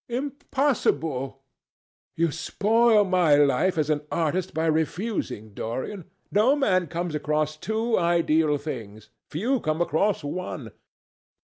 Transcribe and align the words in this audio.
"Impossible!" 0.09 1.43
"You 2.15 2.31
spoil 2.31 3.03
my 3.05 3.35
life 3.35 3.77
as 3.77 3.91
an 3.91 4.01
artist 4.11 4.51
by 4.51 4.65
refusing, 4.65 5.53
Dorian. 5.53 6.05
No 6.31 6.55
man 6.55 6.87
comes 6.87 7.13
across 7.13 7.55
two 7.55 7.99
ideal 7.99 8.57
things. 8.57 9.11
Few 9.29 9.59
come 9.59 9.79
across 9.79 10.23
one." 10.23 10.71